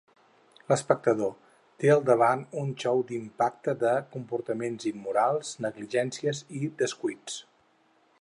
[0.71, 1.33] L'espectador
[1.83, 7.37] té al davant un xou d'impacte de comportaments immorals, negligències i descuits.